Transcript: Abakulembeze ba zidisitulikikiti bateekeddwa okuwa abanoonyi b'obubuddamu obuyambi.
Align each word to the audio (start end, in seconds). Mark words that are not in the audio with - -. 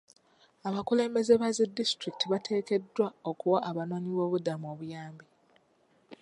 Abakulembeze 0.67 1.33
ba 1.41 1.47
zidisitulikikiti 1.55 2.25
bateekeddwa 2.31 3.07
okuwa 3.29 3.59
abanoonyi 3.69 4.09
b'obubuddamu 4.11 4.65
obuyambi. 4.73 5.25